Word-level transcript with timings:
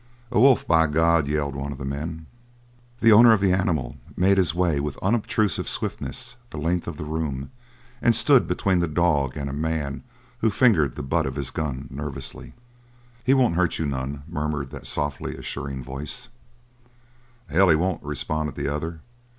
"A 0.31 0.39
wolf, 0.39 0.65
by 0.65 0.87
God!" 0.87 1.27
yelled 1.27 1.53
one 1.55 1.71
of 1.71 1.77
the 1.77 1.85
men. 1.85 2.25
The 3.01 3.11
owner 3.11 3.33
of 3.33 3.39
the 3.39 3.53
animal 3.53 3.97
made 4.17 4.39
his 4.39 4.55
way 4.55 4.79
with 4.79 4.97
unobtrusive 4.97 5.69
swiftness 5.69 6.37
the 6.49 6.57
length 6.57 6.87
of 6.87 6.97
the 6.97 7.05
room 7.05 7.51
and 8.01 8.15
stood 8.15 8.47
between 8.47 8.79
the 8.79 8.87
dog 8.87 9.37
and 9.37 9.47
a 9.47 9.53
man 9.53 10.01
who 10.39 10.49
fingered 10.49 10.95
the 10.95 11.03
butt 11.03 11.27
of 11.27 11.35
his 11.35 11.51
gun 11.51 11.87
nervously. 11.91 12.53
"He 13.23 13.35
won't 13.35 13.53
hurt 13.57 13.77
you 13.77 13.85
none," 13.85 14.23
murmured 14.27 14.71
that 14.71 14.87
softly 14.87 15.35
assuring 15.35 15.83
voice. 15.83 16.29
"The 17.47 17.53
hell 17.53 17.69
he 17.69 17.75
won't!" 17.75 18.01
responded 18.01 18.55
the 18.55 18.69
other. 18.69 19.01